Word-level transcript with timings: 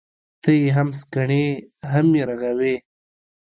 ته 0.41 0.49
يې 0.59 0.67
هم 0.75 0.89
سکڼې، 0.99 1.45
هم 1.91 2.07
يې 2.17 2.23
رغوې. 2.29 2.75